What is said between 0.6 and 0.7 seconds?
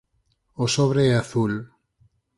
O